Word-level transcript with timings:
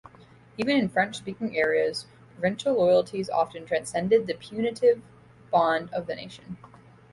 Even 0.57 0.77
in 0.77 0.89
French-speaking 0.89 1.55
areas 1.55 2.07
provincial 2.33 2.73
loyalties 2.73 3.29
often 3.29 3.67
transcended 3.67 4.25
the 4.25 4.33
putative 4.33 4.99
bond 5.51 5.93
of 5.93 6.07
the 6.07 6.15
nation. 6.15 6.57